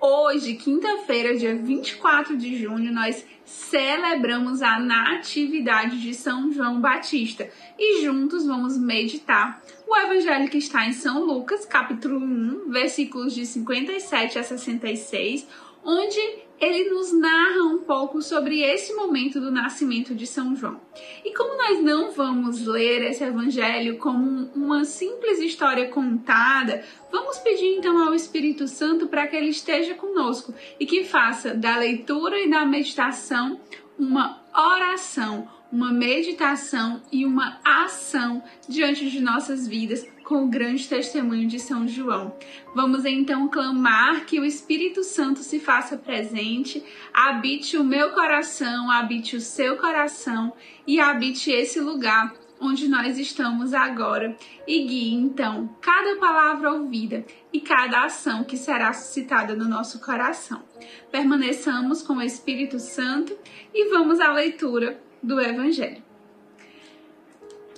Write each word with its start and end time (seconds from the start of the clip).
Hoje, 0.00 0.54
quinta-feira, 0.54 1.36
dia 1.36 1.56
24 1.56 2.36
de 2.36 2.56
junho, 2.56 2.92
nós 2.92 3.26
celebramos 3.44 4.62
a 4.62 4.78
Natividade 4.78 6.00
de 6.00 6.14
São 6.14 6.52
João 6.52 6.80
Batista. 6.80 7.50
E 7.76 8.04
juntos 8.04 8.46
vamos 8.46 8.78
meditar 8.78 9.60
o 9.88 9.96
evangelho 9.96 10.48
que 10.48 10.58
está 10.58 10.86
em 10.86 10.92
São 10.92 11.24
Lucas, 11.24 11.66
capítulo 11.66 12.20
1, 12.20 12.70
versículos 12.70 13.34
de 13.34 13.44
57 13.44 14.38
a 14.38 14.44
66, 14.44 15.48
onde 15.84 16.20
ele 16.60 16.90
nos 16.90 17.12
narra 17.12 17.62
um 17.64 17.78
pouco 17.78 18.20
sobre 18.20 18.60
esse 18.60 18.92
momento 18.94 19.40
do 19.40 19.50
nascimento 19.50 20.14
de 20.14 20.26
São 20.26 20.56
João. 20.56 20.80
E 21.24 21.32
como 21.32 21.56
nós 21.56 21.82
não 21.82 22.10
vamos 22.10 22.66
ler 22.66 23.02
esse 23.02 23.22
evangelho 23.22 23.98
como 23.98 24.50
uma 24.54 24.84
simples 24.84 25.38
história 25.38 25.88
contada, 25.88 26.84
vamos 27.12 27.38
pedir 27.38 27.76
então 27.76 27.98
ao 27.98 28.14
Espírito 28.14 28.66
Santo 28.66 29.06
para 29.06 29.26
que 29.26 29.36
ele 29.36 29.50
esteja 29.50 29.94
conosco 29.94 30.52
e 30.78 30.86
que 30.86 31.04
faça 31.04 31.54
da 31.54 31.76
leitura 31.78 32.38
e 32.40 32.50
da 32.50 32.66
meditação 32.66 33.60
uma 33.98 34.42
oração, 34.54 35.48
uma 35.72 35.92
meditação 35.92 37.02
e 37.12 37.26
uma 37.26 37.58
ação 37.64 38.42
diante 38.68 39.10
de 39.10 39.20
nossas 39.20 39.66
vidas 39.66 40.06
com 40.28 40.44
o 40.44 40.48
grande 40.48 40.86
testemunho 40.86 41.48
de 41.48 41.58
São 41.58 41.88
João. 41.88 42.36
Vamos 42.74 43.06
então 43.06 43.48
clamar 43.48 44.26
que 44.26 44.38
o 44.38 44.44
Espírito 44.44 45.02
Santo 45.02 45.40
se 45.40 45.58
faça 45.58 45.96
presente, 45.96 46.84
habite 47.14 47.78
o 47.78 47.82
meu 47.82 48.10
coração, 48.10 48.90
habite 48.90 49.36
o 49.36 49.40
seu 49.40 49.78
coração 49.78 50.52
e 50.86 51.00
habite 51.00 51.50
esse 51.50 51.80
lugar 51.80 52.34
onde 52.60 52.88
nós 52.88 53.18
estamos 53.18 53.72
agora 53.72 54.36
e 54.66 54.84
guie 54.84 55.14
então 55.14 55.74
cada 55.80 56.16
palavra 56.16 56.74
ouvida 56.74 57.24
e 57.50 57.58
cada 57.58 58.04
ação 58.04 58.44
que 58.44 58.58
será 58.58 58.92
suscitada 58.92 59.54
no 59.54 59.66
nosso 59.66 59.98
coração. 59.98 60.62
Permaneçamos 61.10 62.02
com 62.02 62.14
o 62.14 62.22
Espírito 62.22 62.78
Santo 62.78 63.34
e 63.72 63.88
vamos 63.88 64.20
à 64.20 64.30
leitura 64.30 65.00
do 65.22 65.40
Evangelho. 65.40 66.07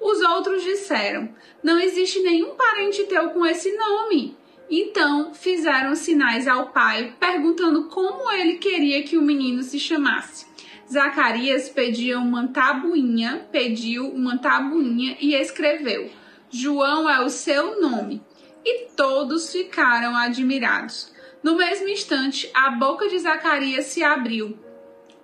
Os 0.00 0.20
outros 0.20 0.62
disseram: 0.62 1.28
Não 1.62 1.78
existe 1.78 2.20
nenhum 2.20 2.54
parente 2.54 3.04
teu 3.04 3.30
com 3.30 3.44
esse 3.44 3.70
nome. 3.76 4.36
Então 4.70 5.34
fizeram 5.34 5.94
sinais 5.94 6.46
ao 6.46 6.68
pai, 6.68 7.14
perguntando 7.18 7.88
como 7.88 8.30
ele 8.30 8.54
queria 8.54 9.02
que 9.02 9.18
o 9.18 9.22
menino 9.22 9.62
se 9.62 9.78
chamasse. 9.78 10.46
Zacarias 10.90 11.68
pediu 11.68 12.18
uma 12.18 12.48
tabuinha, 12.48 13.46
pediu 13.52 14.08
uma 14.08 14.38
tabuinha 14.38 15.16
e 15.20 15.34
escreveu: 15.34 16.10
João 16.48 17.08
é 17.08 17.20
o 17.24 17.28
seu 17.28 17.80
nome. 17.80 18.22
E 18.64 18.88
todos 18.96 19.52
ficaram 19.52 20.16
admirados. 20.16 21.12
No 21.42 21.56
mesmo 21.56 21.88
instante, 21.88 22.50
a 22.52 22.70
boca 22.72 23.08
de 23.08 23.18
Zacarias 23.18 23.86
se 23.86 24.02
abriu, 24.02 24.58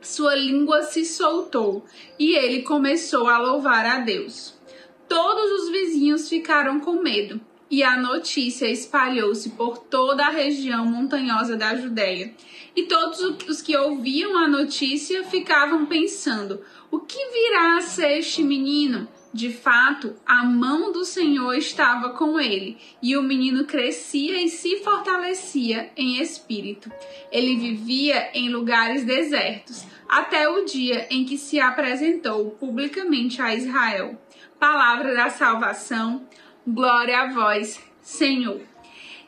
sua 0.00 0.34
língua 0.34 0.82
se 0.82 1.04
soltou 1.04 1.84
e 2.18 2.34
ele 2.34 2.62
começou 2.62 3.28
a 3.28 3.38
louvar 3.38 3.84
a 3.84 3.98
Deus. 3.98 4.55
Todos 5.08 5.62
os 5.62 5.70
vizinhos 5.70 6.28
ficaram 6.28 6.80
com 6.80 7.02
medo 7.02 7.40
e 7.70 7.82
a 7.82 7.96
notícia 7.96 8.70
espalhou-se 8.70 9.50
por 9.50 9.78
toda 9.78 10.26
a 10.26 10.30
região 10.30 10.86
montanhosa 10.86 11.56
da 11.56 11.74
Judéia. 11.74 12.34
E 12.74 12.84
todos 12.84 13.20
os 13.48 13.62
que 13.62 13.76
ouviam 13.76 14.36
a 14.36 14.48
notícia 14.48 15.24
ficavam 15.24 15.86
pensando: 15.86 16.60
o 16.90 17.00
que 17.00 17.18
virá 17.30 17.78
a 17.78 17.80
ser 17.80 18.18
este 18.18 18.42
menino? 18.42 19.08
De 19.32 19.52
fato, 19.52 20.16
a 20.24 20.44
mão 20.44 20.90
do 20.92 21.04
Senhor 21.04 21.54
estava 21.54 22.10
com 22.10 22.40
ele, 22.40 22.78
e 23.02 23.18
o 23.18 23.22
menino 23.22 23.66
crescia 23.66 24.42
e 24.42 24.48
se 24.48 24.78
fortalecia 24.78 25.90
em 25.94 26.22
espírito. 26.22 26.90
Ele 27.30 27.56
vivia 27.56 28.30
em 28.32 28.48
lugares 28.48 29.04
desertos, 29.04 29.84
até 30.08 30.48
o 30.48 30.64
dia 30.64 31.06
em 31.10 31.24
que 31.26 31.36
se 31.36 31.60
apresentou 31.60 32.52
publicamente 32.52 33.42
a 33.42 33.54
Israel 33.54 34.18
palavra 34.58 35.14
da 35.14 35.28
salvação. 35.28 36.26
Glória 36.66 37.20
a 37.20 37.32
vós, 37.32 37.80
Senhor. 38.00 38.60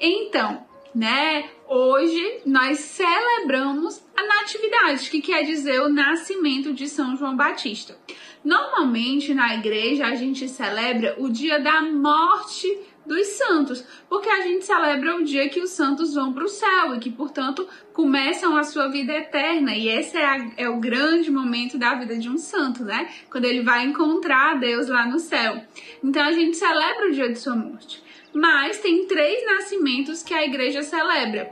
Então, 0.00 0.66
né, 0.94 1.48
hoje 1.66 2.40
nós 2.44 2.78
celebramos 2.78 4.02
a 4.16 4.26
natividade, 4.26 5.10
que 5.10 5.20
quer 5.20 5.44
dizer 5.44 5.80
o 5.80 5.88
nascimento 5.88 6.72
de 6.72 6.88
São 6.88 7.16
João 7.16 7.36
Batista. 7.36 7.96
Normalmente 8.44 9.34
na 9.34 9.54
igreja 9.54 10.06
a 10.06 10.14
gente 10.14 10.48
celebra 10.48 11.16
o 11.18 11.28
dia 11.28 11.60
da 11.60 11.82
morte 11.82 12.66
dos 13.08 13.26
santos, 13.28 13.84
porque 14.08 14.28
a 14.28 14.42
gente 14.42 14.64
celebra 14.64 15.16
o 15.16 15.24
dia 15.24 15.48
que 15.48 15.60
os 15.60 15.70
santos 15.70 16.14
vão 16.14 16.32
para 16.32 16.44
o 16.44 16.48
céu 16.48 16.94
e 16.94 17.00
que, 17.00 17.10
portanto, 17.10 17.66
começam 17.94 18.56
a 18.56 18.62
sua 18.62 18.88
vida 18.88 19.12
eterna. 19.12 19.74
E 19.74 19.88
esse 19.88 20.16
é, 20.16 20.24
a, 20.24 20.50
é, 20.58 20.68
o 20.68 20.78
grande 20.78 21.30
momento 21.30 21.78
da 21.78 21.94
vida 21.94 22.16
de 22.16 22.28
um 22.28 22.36
santo, 22.36 22.84
né? 22.84 23.08
Quando 23.30 23.46
ele 23.46 23.62
vai 23.62 23.84
encontrar 23.84 24.60
Deus 24.60 24.88
lá 24.88 25.06
no 25.06 25.18
céu. 25.18 25.60
Então 26.04 26.22
a 26.22 26.32
gente 26.32 26.56
celebra 26.56 27.08
o 27.08 27.12
dia 27.12 27.32
de 27.32 27.38
sua 27.38 27.56
morte. 27.56 28.02
Mas 28.32 28.78
tem 28.78 29.06
três 29.06 29.44
nascimentos 29.46 30.22
que 30.22 30.34
a 30.34 30.44
igreja 30.44 30.82
celebra: 30.82 31.50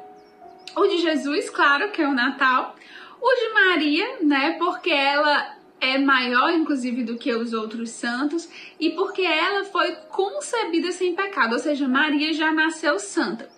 o 0.77 0.87
de 0.87 0.99
Jesus, 0.99 1.49
claro, 1.49 1.91
que 1.91 2.03
é 2.03 2.07
o 2.07 2.15
Natal, 2.15 2.77
o 3.21 3.35
de 3.35 3.55
Maria, 3.55 4.19
né? 4.23 4.57
Porque 4.59 4.91
ela 4.91 5.56
é 5.87 5.99
maior, 5.99 6.53
inclusive, 6.53 7.05
do 7.05 7.17
que 7.17 7.33
os 7.35 7.53
outros 7.53 7.91
santos, 7.91 8.49
e 8.79 8.91
porque 8.91 9.23
ela 9.23 9.65
foi 9.65 9.93
concebida 10.09 10.93
sem 10.93 11.15
pecado, 11.15 11.53
ou 11.53 11.59
seja, 11.59 11.87
Maria 11.89 12.33
já 12.33 12.53
nasceu 12.53 12.99
santa. 12.99 13.49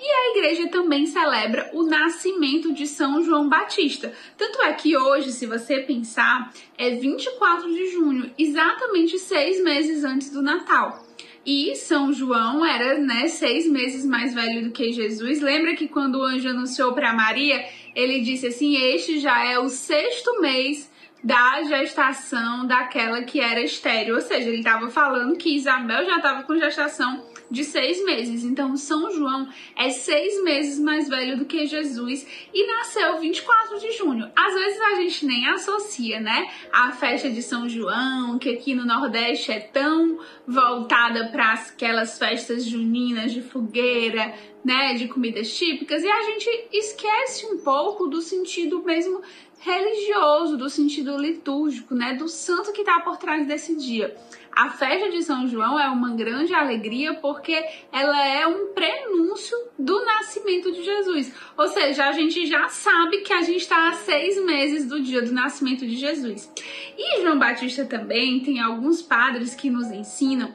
E 0.00 0.04
a 0.04 0.30
igreja 0.30 0.68
também 0.68 1.06
celebra 1.06 1.70
o 1.74 1.82
nascimento 1.82 2.72
de 2.72 2.86
São 2.86 3.20
João 3.20 3.48
Batista. 3.48 4.12
Tanto 4.36 4.62
é 4.62 4.72
que 4.72 4.96
hoje, 4.96 5.32
se 5.32 5.44
você 5.44 5.80
pensar, 5.80 6.52
é 6.76 6.90
24 6.90 7.68
de 7.68 7.90
junho, 7.90 8.30
exatamente 8.38 9.18
seis 9.18 9.60
meses 9.60 10.04
antes 10.04 10.30
do 10.30 10.40
Natal. 10.40 11.04
E 11.44 11.74
São 11.74 12.12
João 12.12 12.64
era, 12.64 12.98
né, 12.98 13.26
seis 13.26 13.66
meses 13.66 14.04
mais 14.04 14.34
velho 14.34 14.64
do 14.64 14.70
que 14.70 14.92
Jesus. 14.92 15.40
Lembra 15.40 15.74
que 15.74 15.88
quando 15.88 16.16
o 16.16 16.22
anjo 16.22 16.48
anunciou 16.48 16.92
para 16.92 17.12
Maria, 17.12 17.64
ele 17.94 18.20
disse 18.20 18.46
assim: 18.46 18.76
Este 18.76 19.18
já 19.18 19.44
é 19.44 19.58
o 19.58 19.68
sexto 19.68 20.40
mês 20.40 20.87
da 21.22 21.62
gestação 21.62 22.66
daquela 22.66 23.22
que 23.22 23.40
era 23.40 23.60
estéreo. 23.60 24.14
Ou 24.14 24.20
seja, 24.20 24.48
ele 24.48 24.58
estava 24.58 24.88
falando 24.88 25.36
que 25.36 25.54
Isabel 25.56 26.04
já 26.04 26.16
estava 26.16 26.42
com 26.44 26.56
gestação 26.56 27.24
de 27.50 27.64
seis 27.64 28.04
meses. 28.04 28.44
Então, 28.44 28.76
São 28.76 29.10
João 29.10 29.48
é 29.76 29.90
seis 29.90 30.42
meses 30.42 30.78
mais 30.78 31.08
velho 31.08 31.36
do 31.36 31.44
que 31.44 31.66
Jesus 31.66 32.26
e 32.52 32.66
nasceu 32.66 33.18
24 33.18 33.80
de 33.80 33.92
junho. 33.92 34.30
Às 34.36 34.54
vezes 34.54 34.80
a 34.80 34.94
gente 34.96 35.26
nem 35.26 35.48
associa, 35.48 36.20
né? 36.20 36.48
A 36.72 36.92
festa 36.92 37.30
de 37.30 37.42
São 37.42 37.68
João, 37.68 38.38
que 38.38 38.50
aqui 38.50 38.74
no 38.74 38.84
Nordeste 38.84 39.50
é 39.50 39.60
tão 39.60 40.18
voltada 40.46 41.28
para 41.28 41.52
aquelas 41.52 42.18
festas 42.18 42.64
juninas 42.64 43.32
de 43.32 43.42
fogueira, 43.42 44.34
né, 44.68 44.92
de 44.92 45.08
comidas 45.08 45.56
típicas 45.56 46.02
e 46.02 46.10
a 46.10 46.22
gente 46.24 46.68
esquece 46.70 47.46
um 47.46 47.56
pouco 47.56 48.06
do 48.06 48.20
sentido 48.20 48.82
mesmo 48.82 49.22
religioso, 49.60 50.58
do 50.58 50.68
sentido 50.68 51.16
litúrgico, 51.16 51.94
né, 51.94 52.12
do 52.12 52.28
santo 52.28 52.70
que 52.70 52.82
está 52.82 53.00
por 53.00 53.16
trás 53.16 53.46
desse 53.46 53.74
dia. 53.74 54.14
A 54.52 54.68
festa 54.68 55.08
de 55.08 55.22
São 55.22 55.48
João 55.48 55.80
é 55.80 55.88
uma 55.88 56.14
grande 56.14 56.52
alegria 56.52 57.14
porque 57.14 57.64
ela 57.90 58.26
é 58.26 58.46
um 58.46 58.74
prenúncio 58.74 59.56
do 59.78 60.04
nascimento 60.04 60.70
de 60.70 60.84
Jesus. 60.84 61.32
Ou 61.56 61.68
seja, 61.68 62.06
a 62.06 62.12
gente 62.12 62.44
já 62.44 62.68
sabe 62.68 63.22
que 63.22 63.32
a 63.32 63.40
gente 63.40 63.62
está 63.62 63.88
a 63.88 63.92
seis 63.92 64.36
meses 64.44 64.86
do 64.86 65.00
dia 65.00 65.22
do 65.22 65.32
nascimento 65.32 65.86
de 65.86 65.96
Jesus. 65.96 66.52
E 66.98 67.22
João 67.22 67.38
Batista 67.38 67.86
também 67.86 68.40
tem 68.40 68.60
alguns 68.60 69.00
padres 69.00 69.54
que 69.54 69.70
nos 69.70 69.90
ensinam 69.90 70.52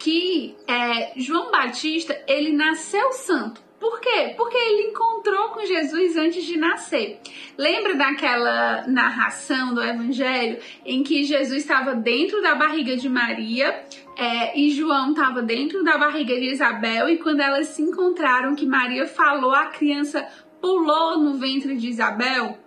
que 0.00 0.56
é, 0.66 1.12
João 1.16 1.52
Batista 1.52 2.20
ele 2.26 2.52
nasceu 2.52 3.12
santo 3.12 3.70
por 3.80 3.98
quê? 3.98 4.34
Porque 4.36 4.58
ele 4.58 4.90
encontrou 4.90 5.48
com 5.48 5.64
Jesus 5.64 6.14
antes 6.14 6.44
de 6.44 6.58
nascer. 6.58 7.18
Lembra 7.56 7.94
daquela 7.94 8.86
narração 8.86 9.72
do 9.72 9.82
Evangelho 9.82 10.58
em 10.84 11.02
que 11.02 11.24
Jesus 11.24 11.62
estava 11.62 11.94
dentro 11.94 12.42
da 12.42 12.54
barriga 12.54 12.94
de 12.94 13.08
Maria 13.08 13.82
é, 14.18 14.58
e 14.58 14.68
João 14.70 15.12
estava 15.12 15.40
dentro 15.40 15.82
da 15.82 15.96
barriga 15.96 16.34
de 16.34 16.50
Isabel 16.50 17.08
e 17.08 17.16
quando 17.16 17.40
elas 17.40 17.68
se 17.68 17.80
encontraram, 17.80 18.54
que 18.54 18.66
Maria 18.66 19.06
falou, 19.06 19.52
a 19.52 19.68
criança 19.68 20.28
pulou 20.60 21.18
no 21.18 21.38
ventre 21.38 21.74
de 21.74 21.88
Isabel? 21.88 22.58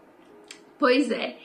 Pois 0.79 1.11
é 1.11 1.37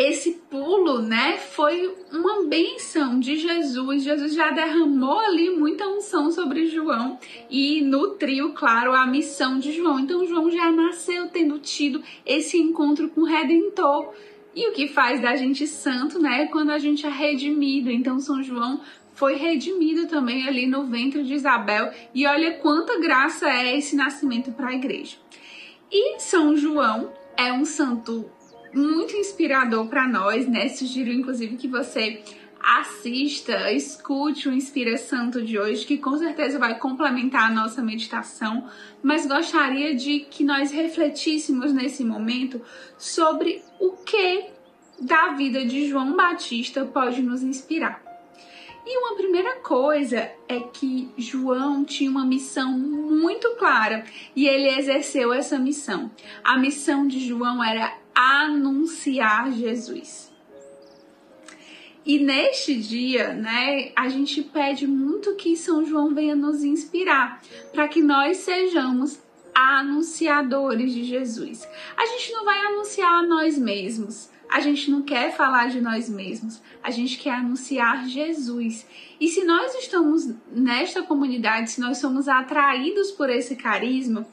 esse 0.00 0.40
pulo, 0.48 1.02
né, 1.02 1.36
foi 1.36 1.94
uma 2.10 2.46
benção 2.46 3.20
de 3.20 3.36
Jesus. 3.36 4.02
Jesus 4.02 4.34
já 4.34 4.50
derramou 4.50 5.18
ali 5.18 5.50
muita 5.50 5.86
unção 5.86 6.30
sobre 6.30 6.64
João 6.68 7.18
e 7.50 7.82
nutriu, 7.82 8.54
claro, 8.54 8.94
a 8.94 9.06
missão 9.06 9.58
de 9.58 9.72
João. 9.72 10.00
Então 10.00 10.26
João 10.26 10.50
já 10.50 10.72
nasceu 10.72 11.28
tendo 11.28 11.58
tido 11.58 12.02
esse 12.24 12.56
encontro 12.56 13.10
com 13.10 13.20
o 13.20 13.26
Redentor. 13.26 14.14
E 14.54 14.70
o 14.70 14.72
que 14.72 14.88
faz 14.88 15.20
da 15.20 15.36
gente 15.36 15.66
santo, 15.66 16.18
né, 16.18 16.44
é 16.44 16.46
quando 16.46 16.70
a 16.70 16.78
gente 16.78 17.04
é 17.04 17.10
redimido. 17.10 17.90
Então 17.90 18.18
São 18.18 18.42
João 18.42 18.80
foi 19.12 19.34
redimido 19.34 20.06
também 20.06 20.48
ali 20.48 20.66
no 20.66 20.86
ventre 20.86 21.22
de 21.22 21.34
Isabel. 21.34 21.92
E 22.14 22.26
olha 22.26 22.54
quanta 22.54 22.98
graça 22.98 23.50
é 23.50 23.76
esse 23.76 23.94
nascimento 23.94 24.50
para 24.52 24.68
a 24.68 24.74
igreja. 24.74 25.18
E 25.92 26.18
São 26.20 26.56
João 26.56 27.12
é 27.36 27.52
um 27.52 27.66
santo 27.66 28.30
muito 28.72 29.16
inspirador 29.16 29.86
para 29.86 30.06
nós, 30.06 30.46
né? 30.46 30.68
Sugiro 30.68 31.10
inclusive 31.10 31.56
que 31.56 31.68
você 31.68 32.22
assista, 32.62 33.72
escute 33.72 34.48
o 34.48 34.52
Inspira 34.52 34.96
Santo 34.98 35.42
de 35.42 35.58
hoje, 35.58 35.86
que 35.86 35.96
com 35.96 36.16
certeza 36.18 36.58
vai 36.58 36.78
complementar 36.78 37.50
a 37.50 37.54
nossa 37.54 37.82
meditação, 37.82 38.68
mas 39.02 39.26
gostaria 39.26 39.94
de 39.94 40.20
que 40.20 40.44
nós 40.44 40.70
refletíssemos 40.70 41.72
nesse 41.72 42.04
momento 42.04 42.60
sobre 42.98 43.62
o 43.78 43.92
que 43.92 44.50
da 45.00 45.28
vida 45.28 45.64
de 45.64 45.88
João 45.88 46.14
Batista 46.14 46.84
pode 46.84 47.22
nos 47.22 47.42
inspirar. 47.42 48.02
E 48.84 48.98
uma 48.98 49.14
primeira 49.14 49.56
coisa 49.60 50.30
é 50.48 50.60
que 50.60 51.10
João 51.16 51.84
tinha 51.84 52.10
uma 52.10 52.24
missão 52.24 52.72
muito 52.72 53.54
clara 53.56 54.04
e 54.34 54.46
ele 54.46 54.68
exerceu 54.78 55.32
essa 55.32 55.58
missão. 55.58 56.10
A 56.42 56.58
missão 56.58 57.06
de 57.06 57.20
João 57.20 57.62
era 57.62 57.99
anunciar 58.20 59.52
Jesus. 59.52 60.30
E 62.04 62.18
neste 62.18 62.76
dia, 62.76 63.34
né, 63.34 63.92
a 63.94 64.08
gente 64.08 64.42
pede 64.42 64.86
muito 64.86 65.36
que 65.36 65.56
São 65.56 65.84
João 65.84 66.14
venha 66.14 66.34
nos 66.34 66.64
inspirar 66.64 67.40
para 67.72 67.88
que 67.88 68.02
nós 68.02 68.38
sejamos 68.38 69.22
anunciadores 69.54 70.92
de 70.92 71.04
Jesus. 71.04 71.68
A 71.96 72.06
gente 72.06 72.32
não 72.32 72.44
vai 72.44 72.58
anunciar 72.66 73.12
a 73.12 73.26
nós 73.26 73.58
mesmos. 73.58 74.30
A 74.50 74.58
gente 74.58 74.90
não 74.90 75.02
quer 75.02 75.32
falar 75.36 75.68
de 75.68 75.80
nós 75.80 76.08
mesmos, 76.08 76.60
a 76.82 76.90
gente 76.90 77.16
quer 77.18 77.34
anunciar 77.34 78.08
Jesus. 78.08 78.84
E 79.20 79.28
se 79.28 79.44
nós 79.44 79.72
estamos 79.76 80.28
nesta 80.50 81.04
comunidade, 81.04 81.70
se 81.70 81.80
nós 81.80 81.98
somos 81.98 82.26
atraídos 82.26 83.12
por 83.12 83.30
esse 83.30 83.54
carisma, 83.54 84.26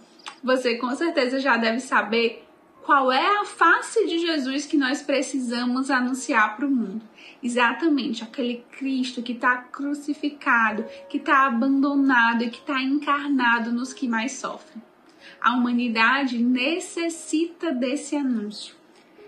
você 0.43 0.75
com 0.75 0.95
certeza 0.95 1.39
já 1.39 1.55
deve 1.55 1.79
saber 1.79 2.46
qual 2.87 3.11
é 3.11 3.41
a 3.41 3.43
face 3.43 4.07
de 4.07 4.17
Jesus 4.17 4.65
que 4.65 4.77
nós 4.77 5.01
precisamos 5.01 5.91
anunciar 5.91 6.55
para 6.55 6.65
o 6.65 6.71
mundo. 6.71 7.01
Exatamente, 7.43 8.23
aquele 8.23 8.63
Cristo 8.79 9.21
que 9.21 9.33
está 9.33 9.57
crucificado, 9.57 10.85
que 11.09 11.17
está 11.17 11.45
abandonado 11.45 12.45
e 12.45 12.49
que 12.49 12.59
está 12.59 12.81
encarnado 12.81 13.73
nos 13.73 13.91
que 13.91 14.07
mais 14.07 14.31
sofrem. 14.31 14.81
A 15.41 15.53
humanidade 15.53 16.37
necessita 16.37 17.73
desse 17.73 18.15
anúncio. 18.15 18.73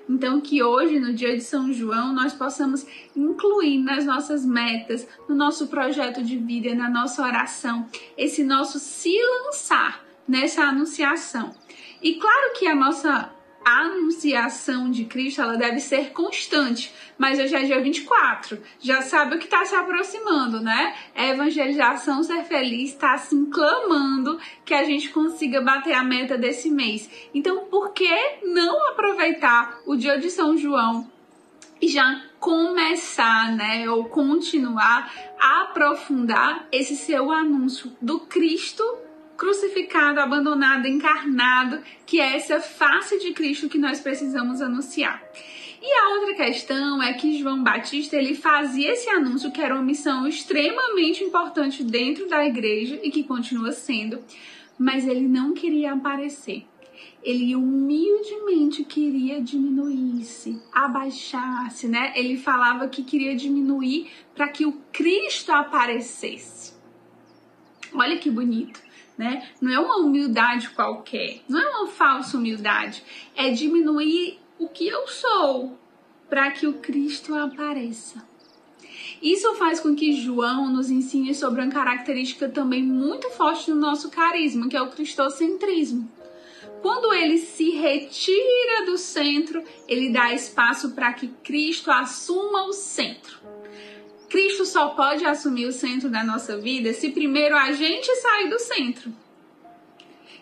Então, 0.07 0.39
que 0.39 0.63
hoje, 0.63 0.97
no 0.97 1.13
dia 1.13 1.35
de 1.35 1.43
São 1.43 1.73
João, 1.73 2.13
nós 2.13 2.31
possamos 2.31 2.85
incluir 3.13 3.79
nas 3.79 4.05
nossas 4.05 4.45
metas, 4.45 5.05
no 5.27 5.35
nosso 5.35 5.67
projeto 5.67 6.23
de 6.23 6.37
vida, 6.37 6.73
na 6.73 6.89
nossa 6.89 7.21
oração, 7.21 7.85
esse 8.17 8.41
nosso 8.41 8.79
se 8.79 9.13
lançar 9.43 10.01
nessa 10.25 10.63
anunciação. 10.63 11.53
E 12.01 12.15
claro 12.15 12.53
que 12.57 12.65
a 12.65 12.73
nossa 12.73 13.37
a 13.63 13.81
anunciação 13.81 14.89
de 14.89 15.05
Cristo 15.05 15.41
ela 15.41 15.57
deve 15.57 15.79
ser 15.79 16.11
constante, 16.11 16.93
mas 17.17 17.39
hoje 17.39 17.55
é 17.55 17.63
dia 17.63 17.81
24, 17.81 18.61
já 18.79 19.01
sabe 19.01 19.35
o 19.35 19.39
que 19.39 19.45
está 19.45 19.65
se 19.65 19.75
aproximando, 19.75 20.61
né? 20.61 20.95
A 21.15 21.27
evangelização 21.27 22.23
ser 22.23 22.43
feliz 22.45 22.91
está 22.91 23.13
assim 23.13 23.45
clamando 23.45 24.39
que 24.63 24.73
a 24.73 24.83
gente 24.83 25.09
consiga 25.09 25.61
bater 25.61 25.93
a 25.93 26.03
meta 26.03 26.37
desse 26.37 26.69
mês. 26.69 27.09
Então, 27.33 27.65
por 27.65 27.91
que 27.91 28.09
não 28.43 28.87
aproveitar 28.89 29.79
o 29.85 29.95
dia 29.95 30.17
de 30.17 30.29
São 30.29 30.57
João 30.57 31.09
e 31.81 31.87
já 31.87 32.23
começar, 32.39 33.51
né, 33.55 33.89
ou 33.89 34.05
continuar 34.05 35.11
a 35.39 35.63
aprofundar 35.63 36.67
esse 36.71 36.95
seu 36.95 37.31
anúncio 37.31 37.91
do 38.01 38.21
Cristo 38.21 38.83
crucificado, 39.39 40.19
abandonado, 40.19 40.85
encarnado, 40.85 41.81
que 42.05 42.19
é 42.19 42.35
essa 42.35 42.59
face 42.59 43.17
de 43.19 43.31
Cristo 43.31 43.69
que 43.69 43.77
nós 43.77 44.01
precisamos 44.01 44.61
anunciar. 44.61 45.23
E 45.81 45.93
a 45.93 46.09
outra 46.09 46.35
questão 46.35 47.01
é 47.01 47.13
que 47.13 47.39
João 47.39 47.63
Batista 47.63 48.17
ele 48.17 48.35
fazia 48.35 48.91
esse 48.91 49.09
anúncio 49.09 49.49
que 49.49 49.61
era 49.61 49.73
uma 49.73 49.81
missão 49.81 50.27
extremamente 50.27 51.23
importante 51.23 51.85
dentro 51.85 52.27
da 52.27 52.45
igreja 52.45 52.99
e 53.01 53.09
que 53.09 53.23
continua 53.23 53.71
sendo, 53.71 54.21
mas 54.77 55.07
ele 55.07 55.25
não 55.25 55.53
queria 55.53 55.93
aparecer. 55.93 56.65
Ele 57.23 57.55
humildemente 57.55 58.83
queria 58.83 59.41
diminuir-se, 59.41 60.61
abaixar-se, 60.73 61.87
né? 61.87 62.11
Ele 62.13 62.35
falava 62.35 62.89
que 62.89 63.03
queria 63.03 63.35
diminuir 63.35 64.09
para 64.35 64.49
que 64.49 64.65
o 64.65 64.73
Cristo 64.91 65.51
aparecesse. 65.53 66.73
Olha 67.93 68.17
que 68.17 68.29
bonito 68.29 68.88
né? 69.19 69.49
Não 69.59 69.69
é 69.69 69.77
uma 69.77 69.97
humildade 69.97 70.69
qualquer, 70.69 71.41
não 71.49 71.59
é 71.59 71.67
uma 71.71 71.87
falsa 71.87 72.37
humildade, 72.37 73.03
é 73.35 73.49
diminuir 73.49 74.39
o 74.57 74.69
que 74.69 74.87
eu 74.87 75.05
sou 75.09 75.77
para 76.29 76.49
que 76.51 76.65
o 76.65 76.75
Cristo 76.75 77.35
apareça. 77.35 78.25
Isso 79.21 79.53
faz 79.55 79.81
com 79.81 79.93
que 79.93 80.13
João 80.13 80.71
nos 80.71 80.89
ensine 80.89 81.35
sobre 81.35 81.61
uma 81.61 81.69
característica 81.69 82.47
também 82.47 82.81
muito 82.81 83.29
forte 83.31 83.69
do 83.69 83.75
nosso 83.75 84.09
carisma, 84.09 84.69
que 84.69 84.77
é 84.77 84.81
o 84.81 84.89
cristocentrismo. 84.89 86.09
Quando 86.81 87.13
ele 87.13 87.39
se 87.39 87.71
retira 87.71 88.85
do 88.85 88.97
centro, 88.97 89.61
ele 89.85 90.13
dá 90.13 90.33
espaço 90.33 90.91
para 90.91 91.11
que 91.11 91.27
Cristo 91.43 91.91
assuma 91.91 92.67
o 92.67 92.71
centro. 92.71 93.37
Cristo 94.29 94.63
só 94.65 94.89
pode 94.89 95.25
assumir 95.25 95.65
o 95.65 95.71
centro 95.71 96.09
da 96.09 96.23
nossa 96.23 96.57
vida 96.57 96.93
se 96.93 97.09
primeiro 97.09 97.57
a 97.57 97.71
gente 97.71 98.13
sair 98.15 98.49
do 98.49 98.59
centro. 98.59 99.11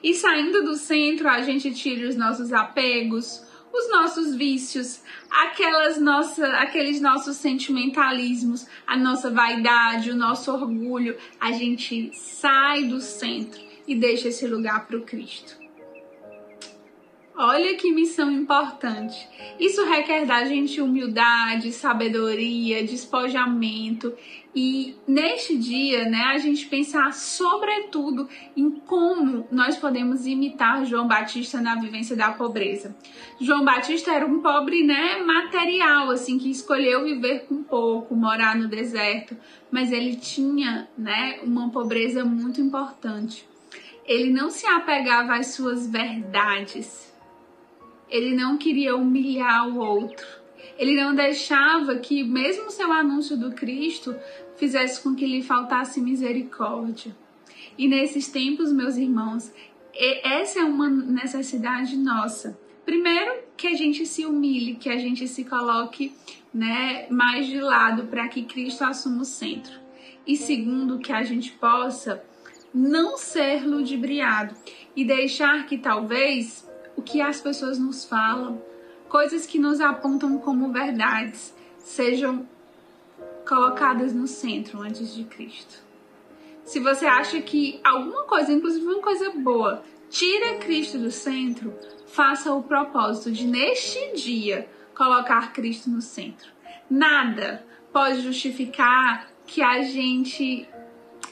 E 0.04 0.14
saindo 0.14 0.64
do 0.64 0.76
centro, 0.76 1.28
a 1.28 1.42
gente 1.42 1.74
tira 1.74 2.08
os 2.08 2.16
nossos 2.16 2.54
apegos, 2.54 3.44
os 3.74 3.90
nossos 3.90 4.36
vícios, 4.36 5.02
aquelas 5.30 6.00
nossa, 6.00 6.48
aqueles 6.58 7.02
nossos 7.02 7.38
sentimentalismos, 7.38 8.68
a 8.86 8.98
nossa 8.98 9.30
vaidade, 9.32 10.12
o 10.12 10.16
nosso 10.16 10.52
orgulho. 10.52 11.18
A 11.40 11.52
gente 11.52 12.12
sai 12.14 12.84
do 12.84 13.00
centro 13.00 13.60
e 13.88 13.96
deixa 13.96 14.28
esse 14.28 14.46
lugar 14.46 14.86
para 14.86 14.98
o 14.98 15.02
Cristo. 15.02 15.67
Olha 17.40 17.76
que 17.76 17.92
missão 17.92 18.32
importante. 18.32 19.30
Isso 19.60 19.86
requer 19.86 20.26
da 20.26 20.44
gente 20.44 20.82
humildade, 20.82 21.72
sabedoria, 21.72 22.84
despojamento 22.84 24.12
e 24.56 24.96
neste 25.08 25.56
dia, 25.56 26.10
né, 26.10 26.32
a 26.34 26.40
gente 26.40 26.66
pensar 26.66 27.14
sobretudo 27.14 28.28
em 28.56 28.72
como 28.72 29.48
nós 29.52 29.78
podemos 29.78 30.26
imitar 30.26 30.84
João 30.84 31.08
Batista 31.08 31.62
na 31.62 31.76
vivência 31.76 32.16
da 32.16 32.32
pobreza. 32.32 32.98
João 33.40 33.64
Batista 33.64 34.12
era 34.12 34.26
um 34.26 34.42
pobre, 34.42 34.84
né, 34.84 35.22
material, 35.22 36.10
assim, 36.10 36.40
que 36.40 36.50
escolheu 36.50 37.04
viver 37.04 37.46
com 37.46 37.62
pouco, 37.62 38.16
morar 38.16 38.56
no 38.56 38.68
deserto, 38.68 39.38
mas 39.70 39.92
ele 39.92 40.16
tinha, 40.16 40.88
né, 40.98 41.40
uma 41.44 41.70
pobreza 41.70 42.26
muito 42.26 42.60
importante 42.60 43.48
Ele 44.06 44.32
não 44.32 44.50
se 44.50 44.66
apegava 44.66 45.36
às 45.36 45.48
suas 45.48 45.86
verdades. 45.86 47.16
Ele 48.10 48.36
não 48.36 48.58
queria 48.58 48.96
humilhar 48.96 49.68
o 49.68 49.80
outro. 49.80 50.26
Ele 50.78 50.96
não 50.96 51.16
deixava 51.16 51.98
que, 51.98 52.24
mesmo 52.24 52.70
seu 52.70 52.92
anúncio 52.92 53.38
do 53.38 53.52
Cristo, 53.52 54.16
fizesse 54.56 55.02
com 55.02 55.16
que 55.16 55.26
lhe 55.26 55.42
faltasse 55.42 56.00
misericórdia. 56.00 57.16
E 57.78 57.88
nesses 57.88 58.28
tempos, 58.28 58.72
meus 58.72 58.96
irmãos, 58.96 59.52
essa 60.24 60.60
é 60.60 60.64
uma 60.64 60.90
necessidade 60.90 61.98
nossa. 61.98 62.58
Primeiro, 62.86 63.44
que 63.58 63.68
a 63.68 63.74
gente 63.74 64.06
se 64.06 64.26
humilhe, 64.26 64.76
que 64.76 64.90
a 64.90 64.98
gente 64.98 65.28
se 65.28 65.44
coloque 65.44 66.14
né, 66.54 67.08
mais 67.10 67.48
de 67.48 67.60
lado 67.60 68.08
para 68.08 68.28
que 68.28 68.44
Cristo 68.44 68.84
assuma 68.84 69.24
o 69.24 69.26
centro. 69.26 69.74
E 70.26 70.38
segundo, 70.38 71.00
que 71.00 71.12
a 71.12 71.24
gente 71.24 71.52
possa 71.54 72.24
não 72.74 73.18
ser 73.18 73.66
ludibriado 73.66 74.56
e 74.96 75.04
deixar 75.04 75.66
que 75.66 75.78
talvez 75.78 76.68
o 76.98 77.02
que 77.02 77.22
as 77.22 77.40
pessoas 77.40 77.78
nos 77.78 78.04
falam, 78.04 78.62
coisas 79.08 79.46
que 79.46 79.60
nos 79.60 79.80
apontam 79.80 80.38
como 80.40 80.74
verdades, 80.74 81.54
sejam 81.78 82.46
colocadas 83.48 84.14
no 84.14 84.28
centro 84.28 84.82
antes 84.82 85.16
de 85.16 85.24
Cristo. 85.24 85.82
Se 86.66 86.82
você 86.82 87.06
acha 87.06 87.40
que 87.42 87.80
alguma 87.84 88.24
coisa, 88.24 88.52
inclusive 88.52 88.86
uma 88.86 89.02
coisa 89.02 89.30
boa, 89.30 89.84
tira 90.10 90.58
Cristo 90.58 90.98
do 90.98 91.12
centro, 91.12 91.74
faça 92.08 92.54
o 92.54 92.64
propósito 92.64 93.32
de 93.32 93.48
neste 93.48 94.14
dia 94.14 94.68
colocar 94.94 95.54
Cristo 95.54 95.90
no 95.90 96.02
centro. 96.02 96.52
Nada 96.90 97.66
pode 97.94 98.22
justificar 98.22 99.30
que 99.46 99.62
a 99.62 99.82
gente 99.84 100.68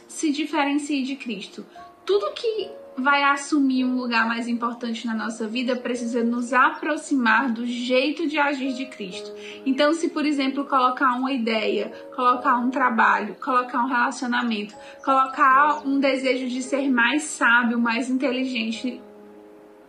se 0.07 0.31
diferencie 0.31 1.03
de 1.03 1.17
Cristo. 1.17 1.65
Tudo 2.05 2.31
que 2.33 2.69
vai 2.97 3.23
assumir 3.23 3.83
um 3.83 3.97
lugar 3.97 4.27
mais 4.27 4.47
importante 4.47 5.05
na 5.05 5.13
nossa 5.13 5.47
vida 5.47 5.75
precisa 5.75 6.23
nos 6.23 6.53
aproximar 6.53 7.51
do 7.51 7.65
jeito 7.65 8.27
de 8.27 8.37
agir 8.37 8.73
de 8.73 8.85
Cristo. 8.85 9.31
Então, 9.65 9.93
se 9.93 10.09
por 10.09 10.25
exemplo 10.25 10.65
colocar 10.65 11.13
uma 11.15 11.31
ideia, 11.31 11.91
colocar 12.15 12.57
um 12.57 12.69
trabalho, 12.69 13.35
colocar 13.35 13.83
um 13.83 13.87
relacionamento, 13.87 14.73
colocar 15.03 15.85
um 15.85 15.99
desejo 15.99 16.47
de 16.47 16.63
ser 16.63 16.89
mais 16.89 17.23
sábio, 17.23 17.79
mais 17.79 18.09
inteligente, 18.09 19.01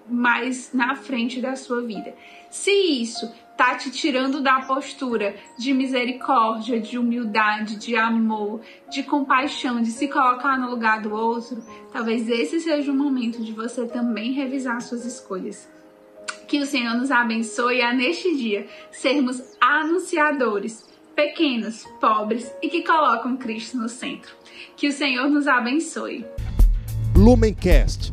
mais 0.08 0.70
na 0.72 0.94
frente 0.94 1.40
da 1.40 1.56
sua 1.56 1.82
vida. 1.82 2.14
Se 2.50 2.70
isso 2.70 3.30
tá 3.56 3.74
te 3.74 3.90
tirando 3.90 4.42
da 4.42 4.60
postura 4.60 5.34
de 5.58 5.72
misericórdia, 5.72 6.78
de 6.78 6.98
humildade, 6.98 7.76
de 7.76 7.96
amor, 7.96 8.60
de 8.90 9.02
compaixão, 9.02 9.80
de 9.80 9.90
se 9.90 10.08
colocar 10.08 10.58
no 10.58 10.70
lugar 10.70 11.00
do 11.00 11.14
outro, 11.14 11.62
talvez 11.92 12.28
esse 12.28 12.60
seja 12.60 12.92
o 12.92 12.94
momento 12.94 13.42
de 13.42 13.52
você 13.52 13.86
também 13.86 14.32
revisar 14.32 14.80
suas 14.82 15.04
escolhas. 15.04 15.68
Que 16.46 16.58
o 16.58 16.66
Senhor 16.66 16.94
nos 16.94 17.10
abençoe 17.10 17.82
a 17.82 17.92
neste 17.92 18.36
dia 18.36 18.68
sermos 18.90 19.42
anunciadores, 19.60 20.86
pequenos, 21.14 21.84
pobres 22.00 22.52
e 22.62 22.68
que 22.68 22.82
colocam 22.82 23.36
Cristo 23.36 23.78
no 23.78 23.88
centro. 23.88 24.32
Que 24.76 24.88
o 24.88 24.92
Senhor 24.92 25.28
nos 25.28 25.48
abençoe. 25.48 26.24
Lumencast, 27.16 28.12